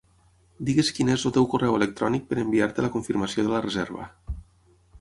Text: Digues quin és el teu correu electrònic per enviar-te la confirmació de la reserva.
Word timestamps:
Digues 0.69 0.87
quin 0.99 1.11
és 1.15 1.25
el 1.29 1.33
teu 1.35 1.45
correu 1.51 1.77
electrònic 1.79 2.25
per 2.31 2.39
enviar-te 2.45 2.87
la 2.89 2.91
confirmació 2.99 3.47
de 3.49 3.53
la 3.55 3.63
reserva. 3.67 4.09